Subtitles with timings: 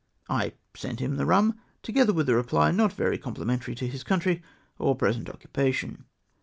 [0.27, 4.03] I I sent him the rum, together with a reply not very comphmentary to his
[4.03, 4.41] country
[4.79, 6.05] or present occupation.